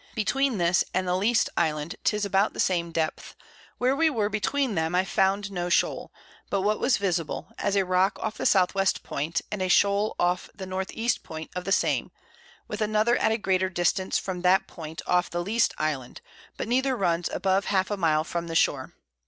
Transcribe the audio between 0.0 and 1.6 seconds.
Between this and the least